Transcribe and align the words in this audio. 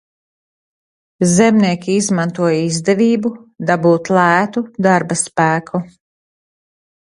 Zemnieki 1.33 1.97
izmantoja 1.97 2.57
izdevību 2.69 3.33
dabūt 3.73 4.11
lētu 4.19 4.67
darbaspēku. 4.89 5.85